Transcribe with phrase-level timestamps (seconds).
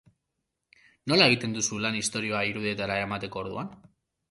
[1.13, 3.73] Nola egiten duzu lan istorioa irudietara eramateko orduan?